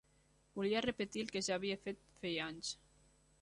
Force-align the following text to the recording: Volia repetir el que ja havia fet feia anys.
Volia 0.59 0.81
repetir 0.85 1.25
el 1.25 1.29
que 1.35 1.43
ja 1.49 1.53
havia 1.59 1.77
fet 1.85 2.01
feia 2.25 2.49
anys. 2.49 2.73